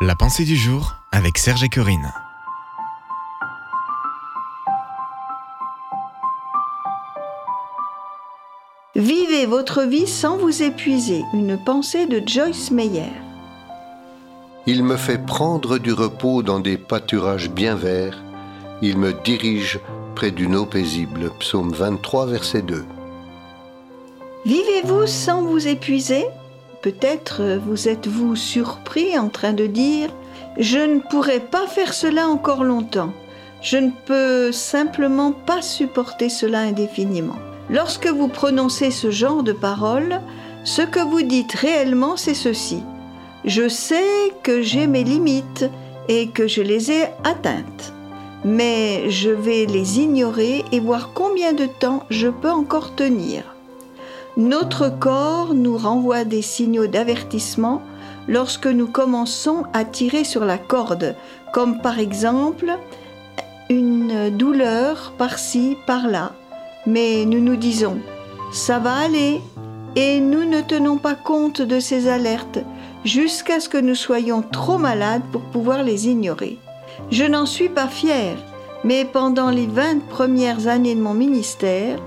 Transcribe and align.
La 0.00 0.14
pensée 0.14 0.44
du 0.44 0.54
jour 0.54 0.94
avec 1.10 1.38
Serge 1.38 1.64
et 1.64 1.68
Corinne. 1.68 2.12
Vivez 8.94 9.44
votre 9.46 9.82
vie 9.82 10.06
sans 10.06 10.36
vous 10.36 10.62
épuiser. 10.62 11.24
Une 11.34 11.58
pensée 11.64 12.06
de 12.06 12.22
Joyce 12.24 12.70
Meyer. 12.70 13.10
Il 14.68 14.84
me 14.84 14.96
fait 14.96 15.18
prendre 15.18 15.78
du 15.78 15.92
repos 15.92 16.44
dans 16.44 16.60
des 16.60 16.78
pâturages 16.78 17.50
bien 17.50 17.74
verts. 17.74 18.22
Il 18.80 18.98
me 18.98 19.12
dirige 19.24 19.80
près 20.14 20.30
d'une 20.30 20.54
eau 20.54 20.64
paisible. 20.64 21.32
Psaume 21.40 21.72
23, 21.72 22.26
verset 22.26 22.62
2. 22.62 22.84
Vivez-vous 24.46 25.08
sans 25.08 25.42
vous 25.42 25.66
épuiser? 25.66 26.24
Peut-être 26.82 27.42
vous 27.66 27.88
êtes-vous 27.88 28.36
surpris 28.36 29.18
en 29.18 29.28
train 29.28 29.52
de 29.52 29.66
dire⁇ 29.66 30.08
Je 30.58 30.78
ne 30.78 31.00
pourrai 31.00 31.40
pas 31.40 31.66
faire 31.66 31.92
cela 31.92 32.28
encore 32.28 32.62
longtemps. 32.62 33.12
Je 33.62 33.78
ne 33.78 33.90
peux 34.06 34.52
simplement 34.52 35.32
pas 35.32 35.60
supporter 35.60 36.28
cela 36.28 36.60
indéfiniment. 36.60 37.36
Lorsque 37.68 38.06
vous 38.06 38.28
prononcez 38.28 38.92
ce 38.92 39.10
genre 39.10 39.42
de 39.42 39.52
paroles, 39.52 40.20
ce 40.62 40.82
que 40.82 41.00
vous 41.00 41.22
dites 41.22 41.52
réellement, 41.52 42.16
c'est 42.16 42.34
ceci. 42.34 42.82
Je 43.44 43.68
sais 43.68 44.32
que 44.44 44.62
j'ai 44.62 44.86
mes 44.86 45.02
limites 45.02 45.68
et 46.08 46.28
que 46.28 46.46
je 46.46 46.62
les 46.62 46.92
ai 46.92 47.04
atteintes. 47.24 47.92
Mais 48.44 49.10
je 49.10 49.30
vais 49.30 49.66
les 49.66 49.98
ignorer 49.98 50.64
et 50.70 50.78
voir 50.78 51.10
combien 51.12 51.52
de 51.52 51.66
temps 51.66 52.04
je 52.08 52.28
peux 52.28 52.50
encore 52.50 52.94
tenir. 52.94 53.57
Notre 54.38 54.88
corps 54.88 55.52
nous 55.52 55.76
renvoie 55.76 56.22
des 56.22 56.42
signaux 56.42 56.86
d'avertissement 56.86 57.82
lorsque 58.28 58.68
nous 58.68 58.86
commençons 58.86 59.64
à 59.72 59.84
tirer 59.84 60.22
sur 60.22 60.44
la 60.44 60.58
corde, 60.58 61.16
comme 61.52 61.80
par 61.80 61.98
exemple 61.98 62.78
une 63.68 64.30
douleur 64.30 65.12
par-ci, 65.18 65.76
par-là. 65.88 66.30
Mais 66.86 67.24
nous 67.24 67.40
nous 67.40 67.56
disons, 67.56 67.98
ça 68.52 68.78
va 68.78 68.94
aller, 68.94 69.40
et 69.96 70.20
nous 70.20 70.44
ne 70.44 70.60
tenons 70.60 70.98
pas 70.98 71.16
compte 71.16 71.60
de 71.60 71.80
ces 71.80 72.08
alertes 72.08 72.60
jusqu'à 73.04 73.58
ce 73.58 73.68
que 73.68 73.78
nous 73.78 73.96
soyons 73.96 74.42
trop 74.42 74.78
malades 74.78 75.24
pour 75.32 75.42
pouvoir 75.42 75.82
les 75.82 76.06
ignorer. 76.06 76.58
Je 77.10 77.24
n'en 77.24 77.44
suis 77.44 77.68
pas 77.70 77.88
fière, 77.88 78.36
mais 78.84 79.04
pendant 79.04 79.50
les 79.50 79.66
20 79.66 80.06
premières 80.08 80.68
années 80.68 80.94
de 80.94 81.00
mon 81.00 81.14
ministère, 81.14 81.98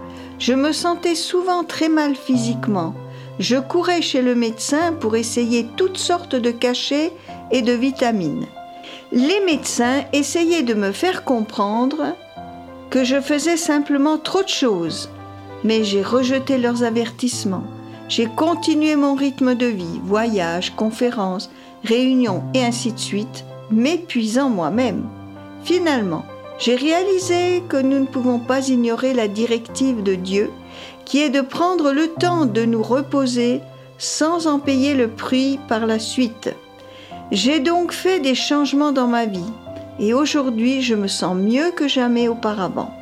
je 0.42 0.54
me 0.54 0.72
sentais 0.72 1.14
souvent 1.14 1.64
très 1.64 1.88
mal 1.88 2.16
physiquement. 2.16 2.96
Je 3.38 3.58
courais 3.58 4.02
chez 4.02 4.24
le 4.24 4.34
médecin 4.34 4.92
pour 4.92 5.16
essayer 5.16 5.68
toutes 5.78 6.00
sortes 6.00 6.36
de 6.36 6.50
cachets 6.50 7.14
et 7.52 7.62
de 7.62 7.74
vitamines. 7.74 8.48
Les 9.12 9.40
médecins 9.46 10.04
essayaient 10.14 10.64
de 10.64 10.74
me 10.74 10.92
faire 10.92 11.24
comprendre 11.26 12.16
que 12.90 13.04
je 13.04 13.22
faisais 13.22 13.56
simplement 13.56 14.18
trop 14.18 14.42
de 14.42 14.50
choses, 14.50 15.12
mais 15.64 15.84
j'ai 15.84 16.02
rejeté 16.02 16.58
leurs 16.58 16.84
avertissements. 16.84 17.68
J'ai 18.10 18.26
continué 18.26 18.96
mon 18.96 19.14
rythme 19.14 19.54
de 19.54 19.68
vie, 19.68 20.02
voyages, 20.04 20.74
conférences, 20.76 21.52
réunions 21.84 22.44
et 22.56 22.64
ainsi 22.66 22.92
de 22.92 23.00
suite, 23.00 23.46
m'épuisant 23.70 24.50
moi-même. 24.50 25.08
Finalement, 25.64 26.26
j'ai 26.62 26.76
réalisé 26.76 27.64
que 27.68 27.78
nous 27.78 28.00
ne 28.00 28.06
pouvons 28.06 28.38
pas 28.38 28.70
ignorer 28.70 29.16
la 29.16 29.28
directive 29.28 30.04
de 30.04 30.14
Dieu, 30.14 30.52
qui 31.06 31.20
est 31.20 31.32
de 31.32 31.42
prendre 31.42 31.92
le 31.92 32.08
temps 32.08 32.46
de 32.46 32.64
nous 32.66 32.84
reposer 32.84 33.62
sans 33.98 34.46
en 34.46 34.60
payer 34.60 34.94
le 34.94 35.08
prix 35.08 35.60
par 35.68 35.88
la 35.88 35.98
suite. 35.98 36.54
J'ai 37.32 37.60
donc 37.60 37.92
fait 37.92 38.20
des 38.20 38.36
changements 38.36 38.92
dans 38.92 39.08
ma 39.08 39.26
vie 39.26 39.52
et 40.00 40.14
aujourd'hui 40.14 40.84
je 40.84 40.94
me 40.94 41.08
sens 41.08 41.36
mieux 41.36 41.72
que 41.72 41.88
jamais 41.88 42.28
auparavant. 42.28 42.94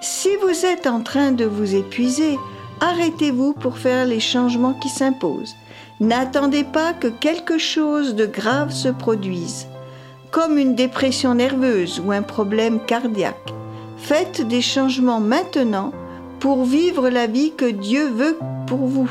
Si 0.00 0.28
vous 0.40 0.64
êtes 0.64 0.86
en 0.86 1.00
train 1.00 1.32
de 1.32 1.44
vous 1.44 1.74
épuiser, 1.74 2.38
arrêtez-vous 2.80 3.52
pour 3.52 3.78
faire 3.78 4.06
les 4.06 4.20
changements 4.20 4.74
qui 4.74 4.88
s'imposent. 4.88 5.56
N'attendez 5.98 6.62
pas 6.62 6.92
que 6.92 7.08
quelque 7.08 7.58
chose 7.58 8.14
de 8.14 8.26
grave 8.26 8.70
se 8.70 8.88
produise 8.88 9.66
comme 10.32 10.56
une 10.56 10.74
dépression 10.74 11.34
nerveuse 11.34 12.02
ou 12.04 12.10
un 12.10 12.22
problème 12.22 12.80
cardiaque. 12.80 13.52
Faites 13.98 14.40
des 14.40 14.62
changements 14.62 15.20
maintenant 15.20 15.92
pour 16.40 16.64
vivre 16.64 17.08
la 17.10 17.28
vie 17.28 17.52
que 17.52 17.70
Dieu 17.70 18.08
veut 18.08 18.38
pour 18.66 18.86
vous. 18.86 19.10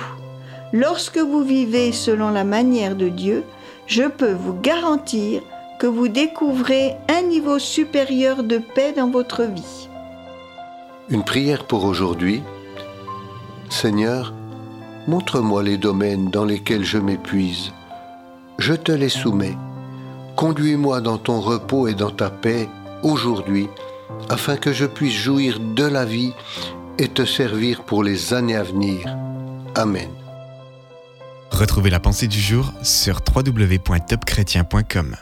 Lorsque 0.73 1.19
vous 1.19 1.43
vivez 1.43 1.91
selon 1.91 2.31
la 2.31 2.43
manière 2.43 2.95
de 2.95 3.07
Dieu, 3.07 3.43
je 3.85 4.03
peux 4.03 4.33
vous 4.33 4.53
garantir 4.53 5.43
que 5.79 5.87
vous 5.87 6.07
découvrez 6.07 6.95
un 7.07 7.21
niveau 7.21 7.59
supérieur 7.59 8.43
de 8.43 8.57
paix 8.57 8.93
dans 8.95 9.09
votre 9.09 9.43
vie. 9.43 9.89
Une 11.09 11.23
prière 11.23 11.65
pour 11.65 11.85
aujourd'hui. 11.85 12.41
Seigneur, 13.69 14.33
montre-moi 15.07 15.61
les 15.61 15.77
domaines 15.77 16.29
dans 16.29 16.45
lesquels 16.45 16.83
je 16.83 16.97
m'épuise. 16.97 17.71
Je 18.57 18.73
te 18.73 18.91
les 18.91 19.09
soumets. 19.09 19.57
Conduis-moi 20.35 21.01
dans 21.01 21.17
ton 21.17 21.39
repos 21.39 21.87
et 21.87 21.93
dans 21.93 22.11
ta 22.11 22.29
paix 22.29 22.67
aujourd'hui, 23.03 23.67
afin 24.29 24.57
que 24.57 24.73
je 24.73 24.85
puisse 24.85 25.13
jouir 25.13 25.59
de 25.59 25.83
la 25.83 26.05
vie 26.05 26.33
et 26.97 27.07
te 27.07 27.25
servir 27.25 27.83
pour 27.83 28.03
les 28.03 28.33
années 28.33 28.55
à 28.55 28.63
venir. 28.63 29.15
Amen. 29.75 30.09
Retrouvez 31.51 31.89
la 31.89 31.99
pensée 31.99 32.27
du 32.27 32.39
jour 32.39 32.71
sur 32.81 33.19
www.topchrétien.com. 33.35 35.15